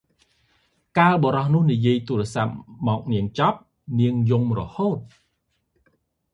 [0.97, 2.51] កាលបុរសនោះនិយាយទូរស័ព្ទ
[2.87, 3.59] មកនាងចប់
[3.99, 4.97] នាងយំរហូត។